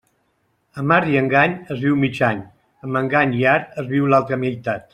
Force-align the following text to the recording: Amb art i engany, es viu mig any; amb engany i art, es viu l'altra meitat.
Amb 0.83 0.93
art 0.95 1.11
i 1.15 1.19
engany, 1.19 1.53
es 1.75 1.83
viu 1.83 1.99
mig 2.05 2.17
any; 2.29 2.41
amb 2.87 2.99
engany 3.03 3.37
i 3.43 3.47
art, 3.57 3.77
es 3.83 3.93
viu 3.93 4.09
l'altra 4.15 4.41
meitat. 4.47 4.89